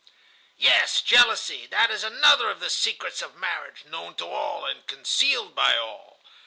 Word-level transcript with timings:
"Yes, 0.57 1.03
jealousy, 1.03 1.67
that 1.67 1.91
is 1.91 2.03
another 2.03 2.49
of 2.49 2.59
the 2.59 2.71
secrets 2.71 3.21
of 3.21 3.35
marriage 3.35 3.85
known 3.85 4.15
to 4.15 4.25
all 4.25 4.65
and 4.65 4.87
concealed 4.87 5.53
by 5.53 5.77
all. 5.77 6.19